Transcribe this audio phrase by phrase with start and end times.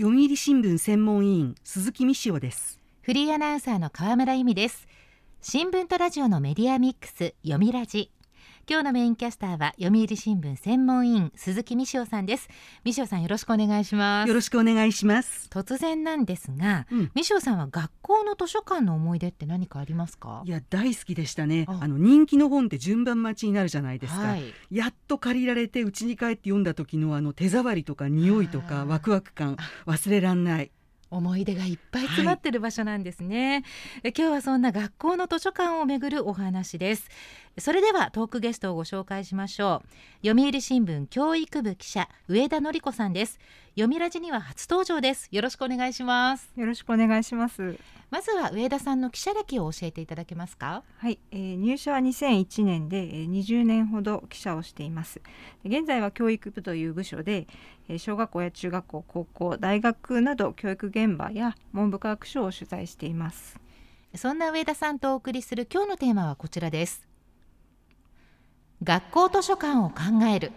[0.00, 2.78] 読売新聞専門委員鈴木美潮です。
[3.02, 4.86] フリーアナウンサーの河村由美です。
[5.42, 8.12] 新聞とラジオのメディアミックス読みラジ。
[8.70, 12.50] 今日のメインキャスターは読売新聞専門委員鈴木美潮さんです。
[12.84, 14.28] 美潮さんよろしくお願いします。
[14.28, 15.48] よろしくお願いします。
[15.50, 20.42] 突然なんですが、うん、美潮さんは学校の図書館の思い出って何かありますか？
[20.44, 21.64] いや大好きでしたね。
[21.66, 21.88] あ。
[21.88, 29.56] の人気の本って順番待ちになるじゃないですか、はい、やっと借りられて家に帰って読んだ時のあの手触りとか匂いとかワクワク感
[29.86, 30.70] 忘れらんない。
[31.10, 33.64] 思い出がいっぱい詰まってる場所なんですね、
[34.02, 37.08] はい、今日はそんな学校の図書館をめぐるお話です
[37.60, 39.82] それではトークゲストをご紹介しましょ
[40.22, 40.26] う。
[40.26, 43.38] 読売新聞教育部記者上田典子さんです。
[43.70, 45.28] 読みラジには初登場です。
[45.32, 46.52] よろしくお願いします。
[46.56, 47.78] よろしくお願いします。
[48.10, 50.82] まずは上田さんの記者歴を教えていただけますか？
[50.98, 55.20] はい、えー、入社は2001年で、えー、20年ほど記者をしています。
[55.64, 57.46] 現在は教育部という部署で、
[57.88, 63.58] えー、小学校や中学校高校大学など教育現場や文部科学省を取材しています。
[64.14, 67.06] そんな上田さんとお送りする今日のテーマはこちらです
[68.82, 70.52] 学校図書館を考える。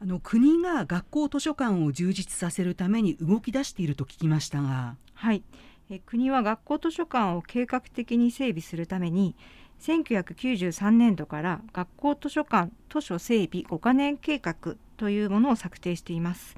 [0.00, 4.96] あの国が学校図書館を充実させるために動き出していると聞きましたが。
[5.14, 5.42] はい。
[5.90, 9.34] え国は学校図書館を計画的に整備するために
[9.80, 16.56] 1993年度から学校図書館図書整備5カ年計画というものを策定しています。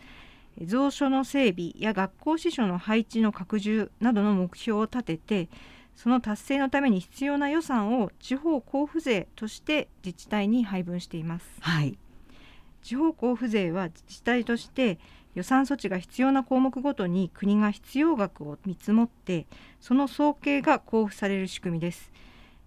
[0.68, 5.48] 蔵書の整備や学校司書の配置の拡充などの目標を立てて
[5.95, 11.47] その達成のために必要な予算を地方交付税として自治体に配分しています。
[11.61, 11.97] はい、
[12.83, 14.98] 地方交付税は自治体として
[15.35, 19.47] 予算措置が必要な項目ごとに国が必要額を見積もって
[19.81, 22.13] その総計が交付される仕組みです。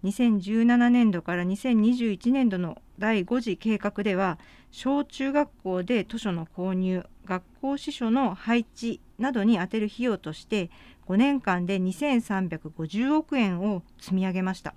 [0.04, 4.38] 2017年度から2021年度の第5次計画では
[4.72, 10.70] 小中学校で図書の購入学校司書の配置などに充てる費用として
[11.08, 14.74] 5年間で2350億円を積み上げました。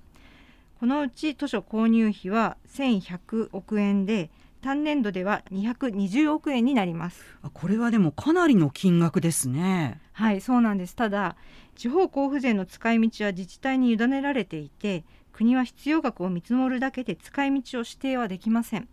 [0.80, 4.30] このうち図書購入費は1100億円で
[4.60, 7.22] 単年度では220億円になります。
[7.52, 10.00] これはでもかなりの金額ですね。
[10.12, 10.94] はいそうなんです。
[10.94, 11.36] ただ
[11.76, 18.88] 地方交付税の使い道は自治体に委ねられていて国は必要額を見積もるだけで使い道を指定はできません。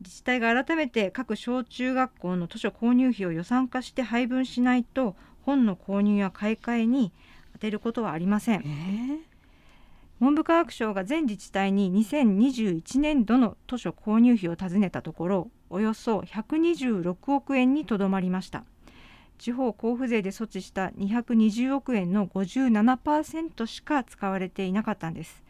[0.00, 7.12] 自治体が改めて各小中学校の図書購入費を予算化して配分しないと本の購入や買い替えに
[7.54, 9.18] 充てることはありません、えー、
[10.20, 18.64] 文部科学省が全自治体に2021年度の図書購入費を尋ねたところおよそ126億円にとどまりました。
[19.38, 25.42] 地方交付税で措置した220億円の57%しか使われていなかったんです。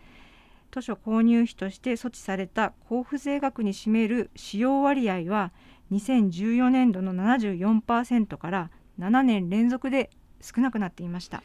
[0.72, 5.52] 図書購入費として措置された交付税額に占める使用割合は
[5.92, 10.10] 2014年度の74%から7年連続で
[10.40, 11.42] 少なくなっていました。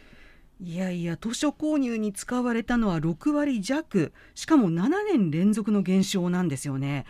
[0.61, 4.11] いやいや図書購入に使われたのは6割弱。
[4.35, 7.05] しかも7年連続の減少なんですよね。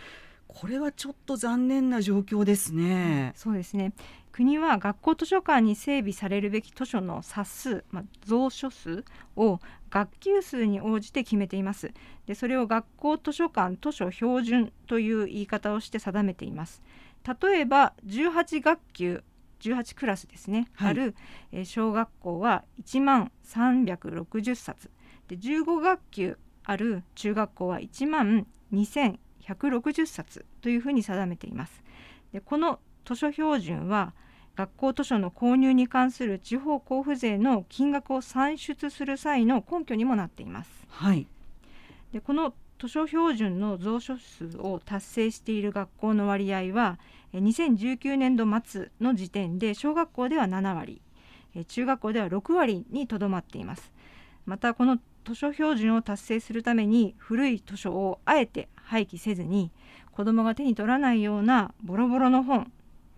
[0.46, 3.92] これはちょっと残念な状況ですね、そうですね。
[4.32, 9.04] 国は学校図書館に整備されるべき図書の冊数、まあ、蔵書数
[9.36, 11.92] を学級数に応じて決めています。
[12.26, 16.82] でそれを学校図書館図書標準という言い方をして定めています。
[17.42, 19.22] 例えば18学級
[19.60, 21.14] 18クラスですね、はい、ある、
[21.52, 24.90] えー、小学校は1万360冊
[25.28, 31.82] で15学級ある中学校は1万2160冊というふうに定めています。
[32.32, 34.12] でこの図書標準は
[34.56, 40.70] 学校図書の購入に関する地方交付税の金額を算出する際の根拠にもなっています。
[40.88, 41.26] はい、
[42.12, 46.98] でこの図書標準の蔵書数を達成している学校の割合は
[47.34, 51.00] 2019年度末の時点で小学校では7割
[51.68, 53.92] 中学校では6割にとどまっています。
[54.46, 59.70] またこの図書標準を達成するために古い図書をあえて廃棄せずに
[60.12, 62.70] 子どもが手に取らないようなボロボロの本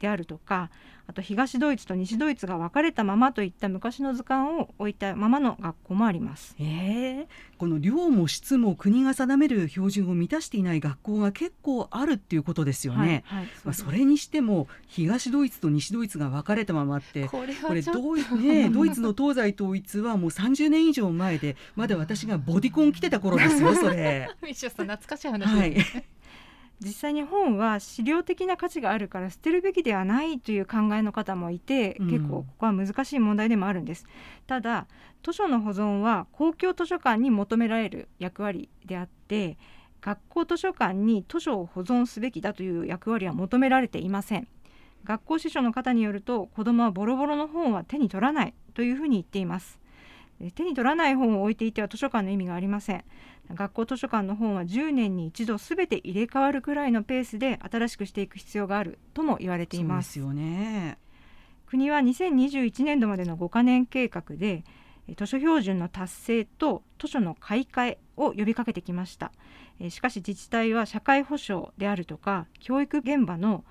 [0.02, 0.68] であるとか
[1.06, 6.54] あと東ドイツと西ドイツが分かれたままといった昔の図鑑を置いたままの学校もあります。
[6.58, 7.26] えー、
[7.58, 13.24] この量も質も国が定める標準を満たしていない学校が結構あるっていうことですよね。
[13.26, 24.30] はいはい、そまあ、それにしても東ドイツと西ドイツが分かれたままってこれこれドイ,、ね、 ドイツの東西統一はもう30年以上前でまだ私がボディコン着てた頃ですよそれ。
[24.42, 25.60] ミッションさん懐かしい話ね。
[25.60, 25.76] はい
[26.84, 34.06] 実際に本は資料的な価値があるから捨てるべきではないという考えの方もいて、結構ここは難しい問題でもあるんです。
[34.46, 34.86] ただ
[35.22, 39.56] 図書の保存は公共図書館に求められる役割であって
[40.00, 44.48] 学校図書館に図書を保存すべきだという役割は求められていません。
[45.04, 49.80] 学校司書の方によると子どもはボロボロの本は手に取らないというふうに言っています
[50.54, 53.04] 手に取らない本を置いていては図書館の意味がありません。
[53.52, 60.18] 学校図書館の本は10年に一度すべて入れ替わるくらいのペースで新しくしていく必要があるとも言われています。
[60.18, 60.98] よね。
[61.66, 64.64] 国は2021年度までの5カ年計画で
[65.16, 69.32] 図書標準の達成と図書の買い替えを呼びかけてきました。
[69.88, 73.64] しかし自治体は社会保障であるとか教育現場の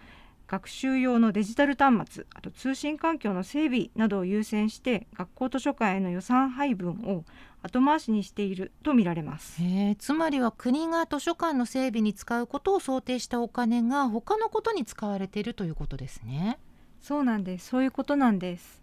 [0.52, 7.24] 学習用のデジタル端末あと通信環境の整備などを優先して学校図書館への予算配分を
[7.64, 9.62] 後回しにしていると見られます。
[9.98, 16.60] つまりは国が図書館の整備に使うことを想定したお金が他のことに使われているということですね。
[17.00, 17.68] そうなんです。
[17.68, 18.81] そういうことなんです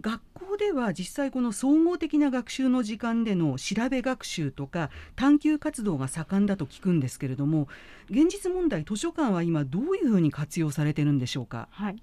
[0.00, 7.68] 学校では実際この総合的な学習の時間での調べ学習とか探究活動が盛んだと聞くんですけれども
[8.08, 11.68] 現実問題図書館は今どういうふうに活用されてるんでしょうか？
[11.70, 12.02] はい、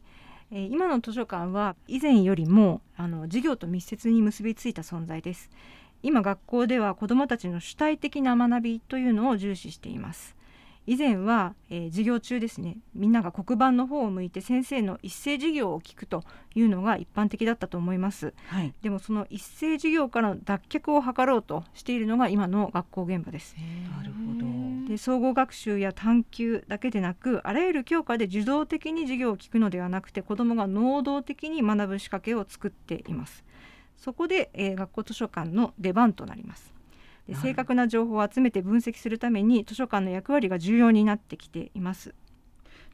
[0.52, 5.50] 今の図書館は以前よりもあの授業と密接に結びついた存在です。
[6.04, 10.37] 今学校では子どもたちの主体的な学びというのを重視しています。
[10.88, 16.24] 以前は、えー、授業中ですねみんなが黒板の方を向いて先生の一斉授業を聞くと
[16.56, 23.56] いうのが一般的だったと思います、はい、でもその一斉授業からの脱却を図ろうとしているのが今の学校現場です。
[23.98, 24.48] なるほど。
[24.88, 33.44] で総合学習や探究だけでなくあらゆる教科で受動的に授業を聞くのではなくて子どもが能動的に学ぶ仕掛けを作っています。
[33.98, 36.77] そこで、えー、学校図書館の出番となります
[37.28, 42.14] で正確な情報を集めて分析するために図書館の役割が重要になってきています。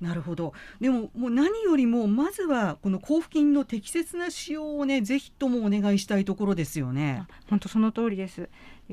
[0.01, 0.53] なるほど。
[0.81, 7.25] でももう何よりもまずはこの交付金の適切な使用をねぜひともお願いしたいところですよね。
[7.49, 8.49] 本当その通りです。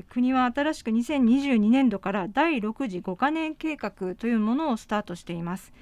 [0.09, 5.73] 国は新しく2022年度から第6次5カ年計画というものをスタートしています。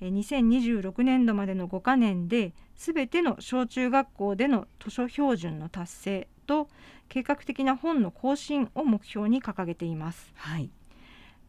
[0.00, 6.68] 2026年度までの5カ年で全ての小中学校での図書標準の達成と
[7.08, 10.32] 計画的な本の更新を目標に掲げています。
[10.34, 10.70] はい。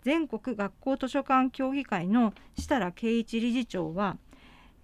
[0.03, 4.17] 全国学校図書館協議会の設楽圭一理事長は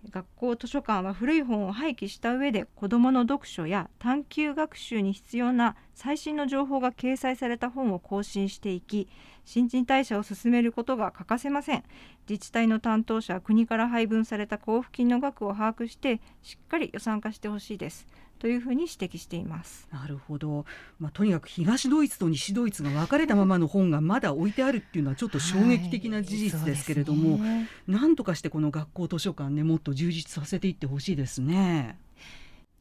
[0.09, 9.07] 学校図書館は古い本を廃棄した上で子どもの読書や探究学習に必要な最新の情報が掲載された本を更新していき
[9.45, 11.83] 新陳代謝を進めることが欠かせません。
[12.27, 18.07] 自治体の担当者は国から配分された交付金の額を把握してしっかり予算化してほしいです
[18.39, 19.87] というふうに指摘しています。
[19.91, 20.65] なるほど、
[20.99, 31.97] まあ、とにかく東ドイツと西ドイツが分かれたままの本がまだ置いてあるっていうのはちょっと衝撃的な事実ですけれども、はいね、なんとかしてこの学校図書館ねもっと充実させていってほしいですね。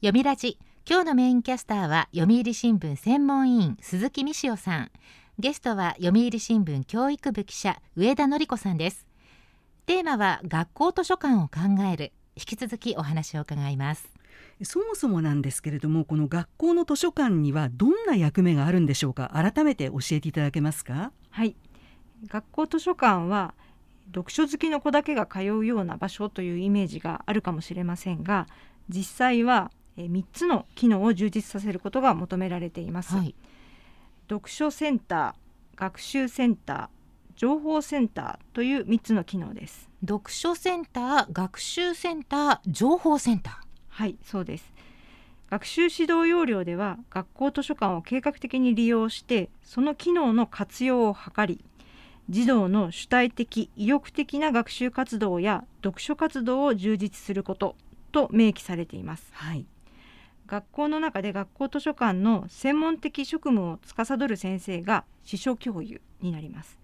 [0.00, 0.58] 読みラジ
[0.88, 4.90] 今日のメインキャスターは読売新聞専門委員鈴木美潮さん。
[5.38, 9.06] ゲストは読売新聞教育部記者上田典子さんです。
[9.86, 12.12] テーマは学校図書館を考える。
[12.36, 14.08] 引き続きお話を伺います
[14.62, 19.30] そもそもなんですけれどもこの学校の図書館にはどんな役目があるんでしょうか？
[19.34, 21.12] 改めて教えていただけますか？
[21.30, 21.56] はい。
[22.28, 23.54] 学校図書館は
[24.06, 28.46] 読書好きの子だけが通うような場所というイメージがあるかもしれませんが
[28.88, 33.34] 実際は3つの機能を充実させることが求められています、はい、
[34.28, 36.88] 読書センター学習センター
[37.36, 39.90] 情報センターという3つの機能です。
[40.06, 43.63] 読書センター学習センター情報センター
[43.94, 44.72] はいそうです。
[45.50, 51.64] 学習指導要領では学校図書館を計画的に利用してその機能の活用を図り
[52.28, 57.76] 児童の主体的意欲的な学習活動や読書活動を充実すること
[58.10, 59.64] と明記されています、はい、
[60.48, 66.78] 学校の中で学校図書館の専門的職務を司る先生が司書教諭になります。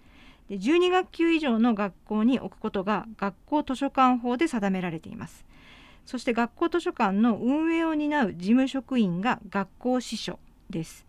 [0.48, 5.44] で12学級以上の学校に置くことが学校図書館法で定められています
[6.10, 11.06] そして学校図書館の運営を担う事務職員が学校司書です。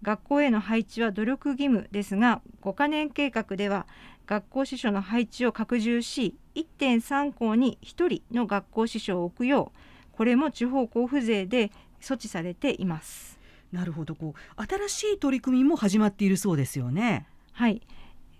[0.00, 3.86] 学校への配置は努力義務ですが5カ年計画では
[4.26, 13.38] 学校司書の配置を拡充し1.3校に1人の学校司書を置くようこれも地方交付税で措置されています。
[13.70, 14.14] なるほど。
[14.14, 17.26] こう新しい取り組みも始まっているそうですよね。
[17.52, 17.82] はい。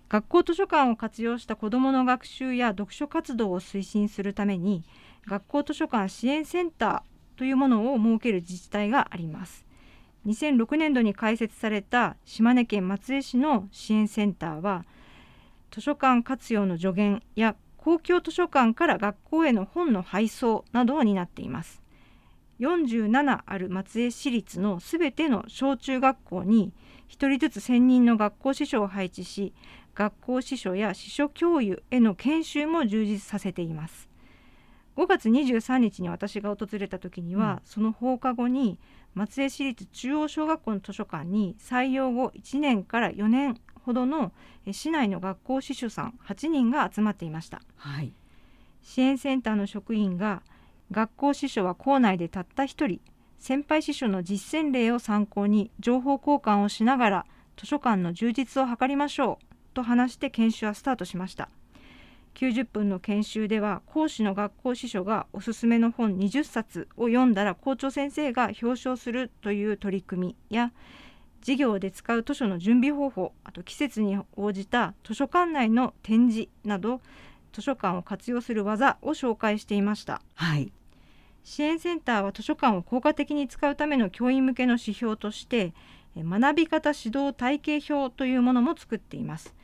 [0.09, 4.83] 学校図書館を活用した子どもの学習や読書活動を推進するために
[5.25, 9.65] 学校図書館支援センターというものを設ける自治体があります。
[10.25, 14.85] 2006年度に開設された島根県松江市の支援センターは
[15.71, 21.81] 図書館活用の助言や公共図書館から学校への本の配送などを担っています。
[22.59, 26.73] 47ある松江市立のすべての小中学校に
[27.07, 29.53] 1人ずつ専任の学校司書を配置し
[29.95, 34.08] 学校司書や司書教諭への研修も充実させています。
[34.95, 37.59] 5月23日に私が訪れた時には、うん。
[37.65, 38.79] その放課後に
[39.13, 44.31] 松江市立中央小学校の図書館に採用後1年から4年ほどの
[44.65, 47.61] え市内の学校司書さん8人が集まっていました。
[47.75, 48.13] はい。
[48.81, 50.41] 支援センターの職員が
[50.91, 52.99] 学校司書は校内でたった一人
[53.39, 57.25] 先輩司書の実践例を参考に情報交換をしながら
[57.57, 61.49] 図書館の充実を図りましょうと話して研修はスタートしました
[62.35, 70.71] 90分の研修では講師の学校司書がおすすめの本20冊を読んだら校長先生が表彰するという取り組みや
[71.41, 77.01] 授業で使う図書の準備方法あと季節に応じた図書館内の展示など
[77.53, 80.21] 図書館を活用する技を紹介していました。
[80.35, 80.71] はい。
[81.43, 85.73] 支援センターは図書館を効果的に使うための教員向けの指標として
[86.15, 89.53] え学び方指導体系表というものも作っています。
[89.57, 89.58] え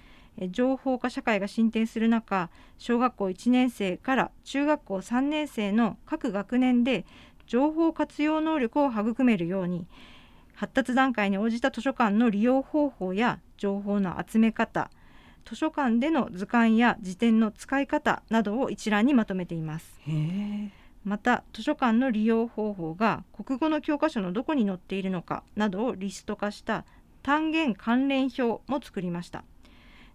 [0.52, 7.06] 情報化社会が進展する中小学校1年生から中学校3年生の各学年で
[7.48, 9.88] 情報活用能力を育めるように
[10.54, 14.90] 発達段階に応じた図書館の利用方法や情報の集め方
[15.46, 20.02] 図書館での図鑑や辞典の使い方などを一覧にまとめています。
[21.04, 26.84] また図書館の利用方法が国語の教科書のどこに載っているのかなどをリスト化した
[27.22, 29.40] 単元関連表も作りました。
[29.40, 29.46] で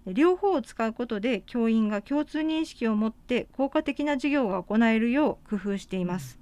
[0.07, 6.39] 両方を使うことで教員が共通認識を持って効果的な授業が行えるよう工夫しています。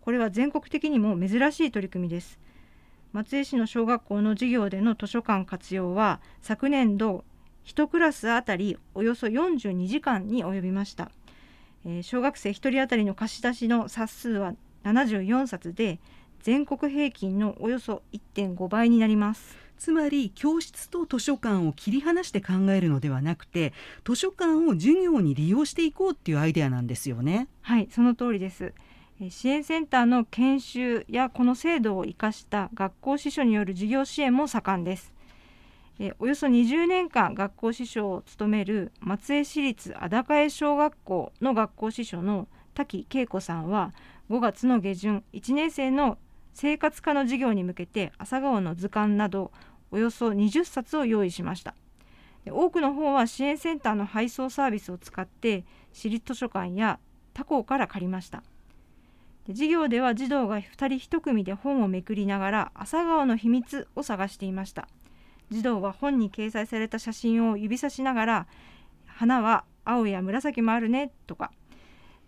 [0.00, 2.38] これは全国的にも珍しい取り組みです。
[3.12, 7.24] 松江市の小学校の授業での図書館活用は昨年度
[7.66, 11.10] 1クラスあたりおよそ42時間に及びました。
[11.84, 14.54] えー小学生1人当たりの貸し出しの冊数は
[14.84, 16.00] 74冊で
[16.40, 19.56] 全国平均のおよそ1.5倍になります。
[19.82, 23.72] つまり教室と図書館を切り離して考えるのではなくて
[24.04, 27.48] 図書館を授業に利用していこうっていうアイデアなんですよね。
[27.62, 28.74] はいその通りです
[29.20, 35.12] え支援センターの研修やこの制度を生かした学校司書による授業支援も盛んです
[35.98, 43.92] えおよそ20年間学校司書を務める松江市立安高江小学校の学校司書の滝恵子さんは
[44.30, 46.18] 5月の下旬1年生の
[46.54, 49.52] 生活科の授業に向けて朝顔の図鑑など
[49.92, 51.74] およそ20冊を用意しました。
[52.44, 56.98] で多くの本は支援センターの配送サービスを使って私立図書館や
[57.34, 58.42] 他校から借りました。
[59.46, 60.62] で授業では児童が2
[60.98, 64.88] 人1組で本をめくりながら朝顔の秘密を探していました。
[65.50, 68.46] 児童は本に掲載された写真を指さしながら
[69.06, 71.52] 花は青や紫もあるねとか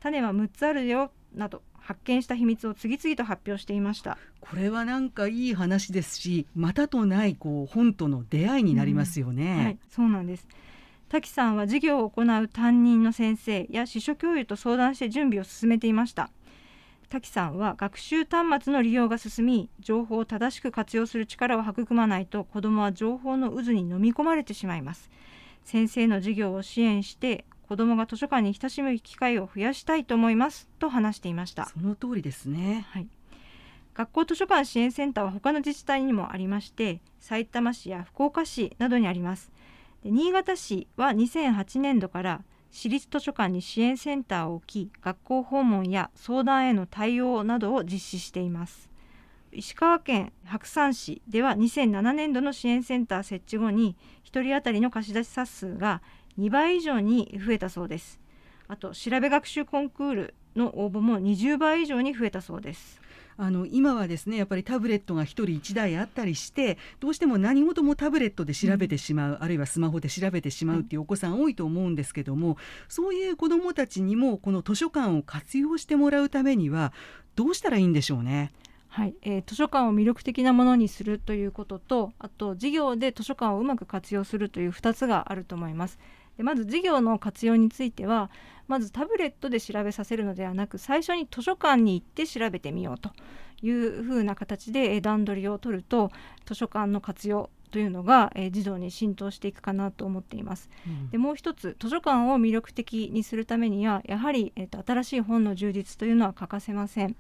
[0.00, 9.64] 種は6つあるよなど発見した秘密を次々と発表していましたこれはなんかいい話ですしまたとないこう本との出会いになりますよね。
[9.64, 10.46] はい、そうなんです。
[11.08, 16.30] 滝さんは授業を行う担任の先生や司書教諭と相談して準備を進めていました。
[17.08, 25.10] 滝さんは学習端末の利用が進み情報を正しく活用する力を育まないと子どもは情報の渦に飲み込まれてしまいます
[25.64, 27.44] 先生の授業を支援して
[27.74, 31.66] 子どもが図書館に親しむ機会を増やしたいと思いますと話していました。
[31.66, 32.86] その通りですね。
[32.90, 33.08] はい、
[33.94, 39.50] 学校図書館支援センターは他の自治体にもありまして埼玉市や福岡市などにあります。
[40.04, 48.88] で新潟市は2008年度から市立図書館に支援センターを置き学校訪問や相談への対応などを実施しています。
[49.50, 56.02] 石川県白山市では2007年度の支援センター設置後に1人当たりの貸し出し冊数が
[56.38, 58.20] 2倍以上に増えたそうです。
[58.66, 63.00] あと調べ学習コンクールの応募も20倍以上に増えたそうです。
[63.36, 72.56] あの今はですねやっぱりタブレットが1人1台あったりしてどうしても何事もタブレットで調べてしまう、あるいはスマホで調べてしまうっていうお子さん多いと思うんですけども、
[72.88, 76.92] そういう子どもたちにもこの図書館を活用してもらうためには
[77.34, 78.52] どうしたらいいんでしょうね？
[78.86, 85.98] はい、えー図書館を魅力的なものにするということとあと授業で図書館をうまく活用するという2つがあると思います。
[86.36, 88.30] でまず授業の活用については
[88.66, 93.10] まずタブレットで調べさせるのではなく最初に図書館に行って調べてみようと
[93.62, 96.10] いうふうな形でえー段取りを取ると
[96.46, 100.70] 図書館の活用というのが、えー児童に浸透していくかなと思っています。
[101.10, 107.16] でもう一つ図書館を魅力的にするためにはやはり、えーと新しい本の充実というのは欠かせません。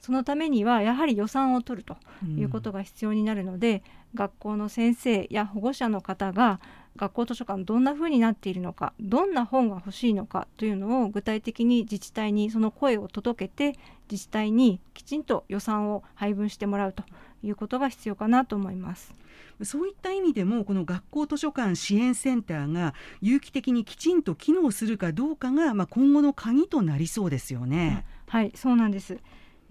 [0.00, 1.96] そのためにはやはり予算を取ると
[2.28, 3.82] いうことが必要になるので、
[4.14, 6.60] 学校の先生や保護者の方が
[6.96, 13.78] 学校図書館どんな風になっているのかどんな本が欲しいのかというのを具体的に自治体にその声を届けて
[14.10, 17.04] 自治体にきちんと予算を配分してもらうと
[17.42, 19.14] いうことが必要かなと思います
[19.62, 28.04] そういった意味でもこの学校図書館支援センターが有機的にきちんと機能するかどうかが、まあ、今後の鍵となりそうですよね。
[28.28, 29.18] はいそうなんです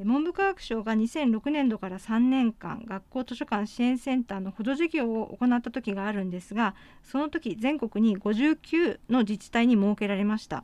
[0.04, 10.64] 文部科学省が2006年度から3年間学校図書館支援センターの補助事業を行った時があるんですがその時全国に59の自治体に設けられました。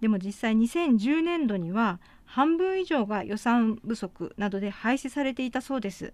[0.00, 6.12] でも実際2010年度には半分以上が予算不足などで廃止されていたそうです。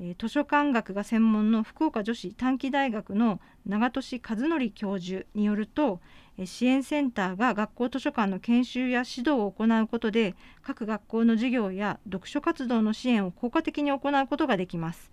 [0.00, 6.00] え図書館学が専門の福岡女子短期大学の長俊和則教授によると
[6.44, 15.12] 支援センターが学校図書館の研修や指導を行うことで各学校の授業や読書活動の支援を効果的に行うことができます。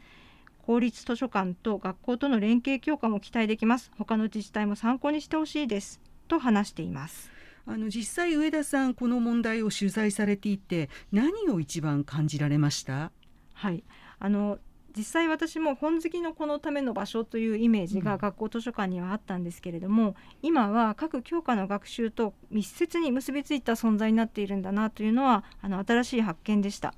[0.66, 3.92] 公立図書館と学校との連携強化も期待できます。
[3.98, 6.02] 他の自治体も参考にしてほしいです。
[6.28, 7.32] と話しています。
[7.68, 13.12] あの実際上田さんこの問題を取材されていて何を一番感じられました？
[13.54, 13.84] はい。
[14.18, 14.60] あの
[14.96, 26.94] 実際私も本好きの子のための場所というイメージが学校図書館にはあったんですけれども、うん、今は各教科の学習と密接に結びついた存在になっているんだなというのはあの新しい発見でした。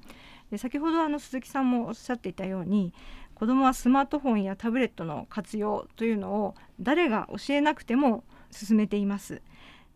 [0.52, 2.94] で先ほどあの鈴木さんもおっしゃっていたように
[3.36, 9.42] 子どもはスマートフォンやタブレットの活用というのを誰が教えなくても進めています。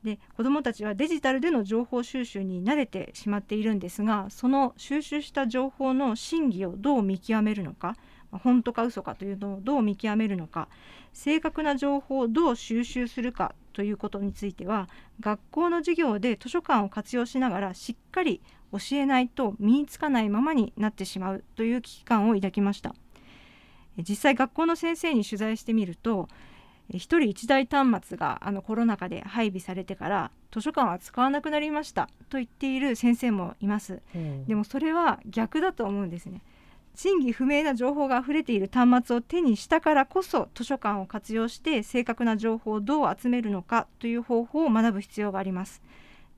[0.04, 7.96] で子どもたちはデジタルでの情報収集に慣れてしまっているんですがその収集した情報の真偽をどう見極めるのか
[8.32, 10.68] 本当か嘘かというのをどう見極めるのか
[11.14, 14.88] 正確な情報をどう収集するかということについては
[15.20, 22.94] 学校の授業で図書館を活用しながらしっかり教えないと身につかないままになってしまうという危機感を抱きました。
[23.98, 26.28] 実際学校の先生に取材してみると
[26.94, 34.18] 1人1台端末があのコロナ禍で配備されてから図書館は使わなくなりましたと言っている先生もいます、う。
[34.18, 36.42] ん、でもそれは逆だと思うんですね。
[36.96, 45.84] 真偽不明な情報が溢れている端末を手にしたからこそ図書館を活用して正確な情報をどう集めるのかという方法を学ぶ必要があります。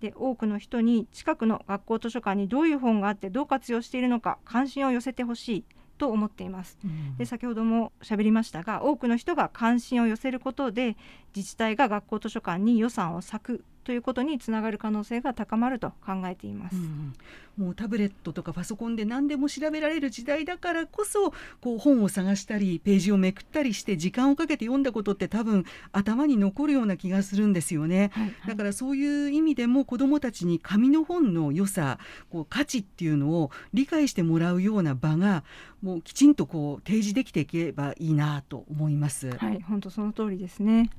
[0.02, 5.66] で多くの人に近くの学校図書館にどういう本があってどう活用しているのか関心を寄せてほしい
[6.00, 6.80] と思っています。
[6.84, 10.98] うん、で先ほども喋りましたが多くの人が関心を寄せることで
[11.36, 17.16] 自治体が学校図書館に予算を割くということにつながる可能性が高まると考えています、うん、
[17.58, 31.98] もうタブレットとかパソコンで何でも調べられる時代だからこそこう本を探したりページをめくったりして時間をかけて読んだことって多分頭に残るような気がするんですよね、はいはい、だからそういう意味でも子どもたちに紙の本の良さ
[32.30, 35.44] こう価値っていうのを理解してもらうような場が
[35.82, 39.36] もうきちんとこう提示できていけばいいなと思います。
[39.36, 40.92] はい、本当その通りですね。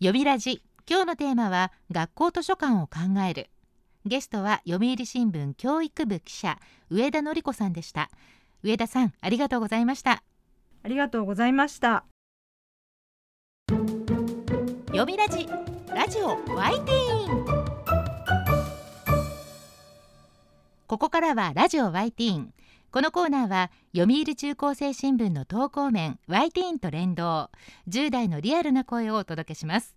[0.00, 3.50] 呼びラジ今日のテーマは学校図書館を考える。
[4.04, 8.08] ゲストは読売新聞教育部記者上田典子さんでした。
[8.62, 10.22] 上田さんありがとうございました。
[10.84, 12.04] ありがとうございました。
[14.90, 15.48] 読みラジ
[15.92, 17.66] ラジオワイティーン。
[20.86, 22.54] ここからはラジオワイティーン。
[22.92, 27.50] このコーナーは読売中高生新聞の投稿面ワイティーンと連動。
[27.88, 29.96] 10代のリアルな声をお届けします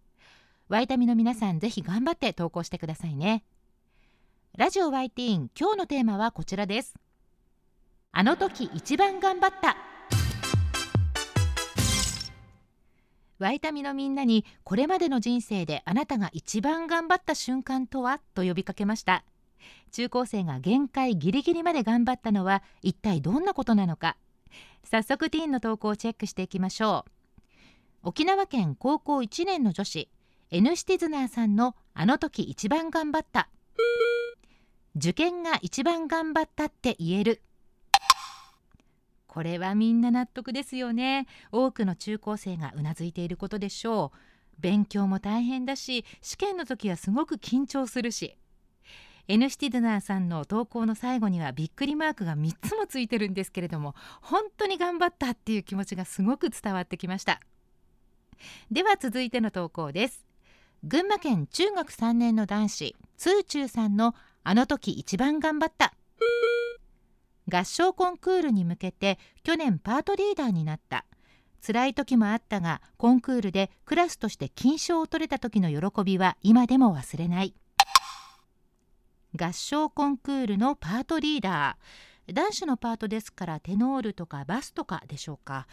[0.71, 3.43] ワイタミの皆さんぜひ頑張って投稿してくださいね。
[4.57, 6.95] ラジオワイティーン今日のテーマはこちらです。
[8.13, 9.75] あの時一番頑張った。
[13.37, 18.21] ワイタミのみんなにこれまでの人生であなたが一番頑張った瞬間とは？
[18.33, 19.25] と呼びかけました。
[19.91, 24.15] 中高生が限界ギリギリまで頑張ったのは一体どんなことなのか？
[24.85, 27.03] 早速ティーンの投稿をチェックしていきましょ
[28.03, 28.07] う。
[28.07, 30.07] 沖縄県高校1年の女子。
[30.53, 33.47] N シティズナーさんのあの時一番頑張った。
[34.97, 37.41] 受験が一番頑張ったって言える。
[39.27, 41.25] これはみんな納得ですよね。
[41.53, 44.17] 多くの中高生がうなずいていることでしょう。
[44.59, 48.37] 勉強も大変だし試験の時はすごく緊張するし。
[49.29, 57.39] N シティズナーさんの投稿の最後にはびっくりマークが3つもついてるんですけれども本当に頑張ったっていう気持ちがすごく伝わってきました。
[58.69, 60.30] では続いての投稿です。
[60.83, 65.93] 群馬県中学3年の男子ツーチューさんのあの時一番頑張った。
[67.47, 71.05] 合唱コンクールに向けて去年パートリーダーになった。
[71.63, 77.53] 辛い時もあったがコンクールでクラスとして金賞を取れた時の喜びは今でも忘れない。
[79.39, 82.33] 合唱コンクールのパートリーダー。
[82.33, 85.67] 男子のパートですからテノールとかバスとかでしょうか。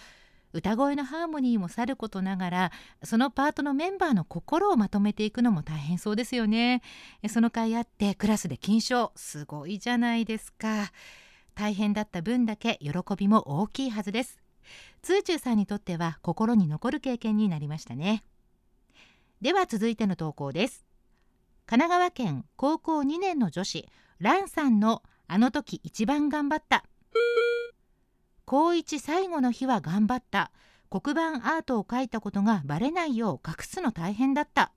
[0.53, 6.83] 歌声のハーモニーもさることながらそのパートのメンバーの心をまとめていくのも大変そうですよね。
[7.29, 10.93] その甲斐あってクラスで金賞すごいじゃないですか。
[11.55, 14.39] 大変だった分だけ喜びも大きいはずです。
[15.03, 18.25] 通中さんにとっては心に残る経験になりましたね。
[19.41, 20.85] では続いての投稿です。
[21.67, 23.89] 神奈川県高校2年の女子
[24.21, 26.85] ランさんのあの時一番頑張った
[28.49, 30.51] 高一最後の日は頑張った。
[30.89, 34.73] 黒板アートを描いたことがバレないよう隠すの大変だった。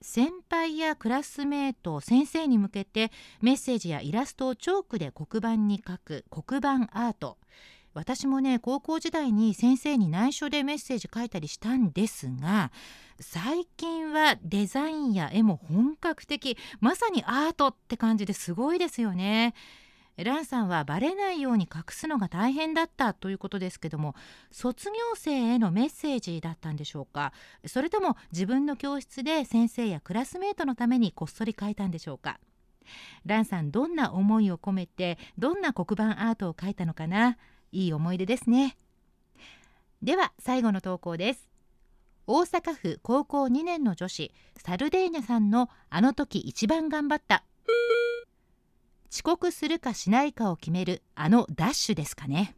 [0.00, 3.10] 先輩やクラスメート先生に向けて
[3.42, 7.38] メッセージやイラストをチョークで黒板に書く黒板アート。
[7.92, 12.70] 私もね高校時代に先生に内緒でメッセージ書いたりしたんですが
[13.18, 16.56] 最近はデザインや絵も本格的。
[16.78, 19.54] まさにアートって感じですごいですよね。
[20.24, 24.14] ランさんはバレないように隠すのが大変だったということですけども
[24.50, 27.32] 卒業生へのメッセージだったんでしょうか？
[27.66, 32.38] それとも自分の教室で先生やクラスメートのためにこっそり書いたんでしょうか？
[33.24, 37.36] ランさんどんな思いを込めてどんな黒板アートを書いたのかな？
[37.72, 38.76] いい思い出ですね。
[40.02, 41.48] では最後の投稿です。
[42.26, 47.44] 大阪府高校2年の女子サルデーニャさんのあの時一番頑張った。
[49.10, 52.54] 遅刻するかしないかを決めるあのダッシュですかね。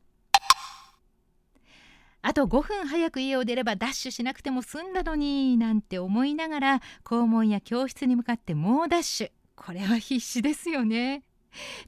[2.25, 9.31] あと5分早く家を出ればダッシュしなくても済んだのになんて思いながら校門や教室に向かって猛ダッシュ。
[9.57, 11.25] これは必死ですよね。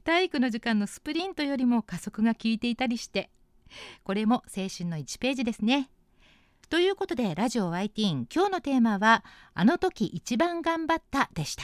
[0.03, 3.29] 体育の時間のスプリントよりも加速が効いていたりして。
[4.03, 5.89] これも青春の1ページですね。
[6.69, 9.23] ということでラジオ YT 今日のテーマは
[9.53, 11.63] あの時一番頑張ったでした。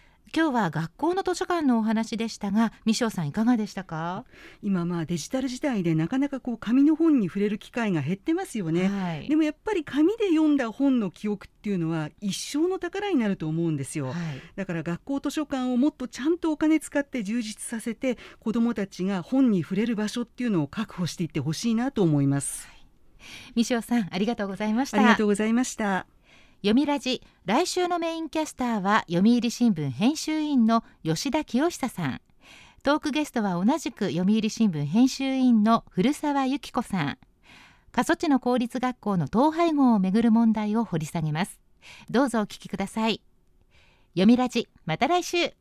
[0.33, 4.23] 今日は学校の図書館のお話でしたが三翔さんいかがでしたか？
[4.63, 14.15] 今まあデジタル時代でなかなかこう紙の本に触れる機会が減ってますよね、はい、でもやっぱり紙で読んだ本の記憶っていうのは一生の宝になると思うんですよ、はい、
[14.55, 22.73] だから学校図書館をもっとちゃんとお金使って充実させて子どもたちが本に触れる場所っていうのを確保していってほしいなと思います、は
[23.55, 24.97] い、さんありがとうございました。
[24.97, 26.05] ありがとうございました
[26.61, 32.21] 読みラジ来週のメインキャスターは読売新聞編集員の吉田清久さん。
[32.83, 37.17] トークゲストは同じく読売新聞編集員の古澤由紀子さん。
[37.91, 41.59] 過疎地の公立学校の統廃合をめぐる問題を掘り下げます。
[42.11, 43.21] どうぞお聞きください。
[44.13, 45.60] 読みラジまた来週。